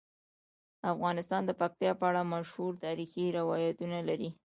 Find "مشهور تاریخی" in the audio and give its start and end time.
2.33-3.25